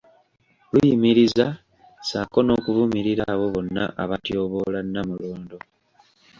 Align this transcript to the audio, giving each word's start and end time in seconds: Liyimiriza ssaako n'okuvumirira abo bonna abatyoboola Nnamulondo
Liyimiriza 0.73 1.45
ssaako 1.57 2.39
n'okuvumirira 2.43 3.23
abo 3.33 3.45
bonna 3.53 3.83
abatyoboola 4.03 4.79
Nnamulondo 4.85 5.57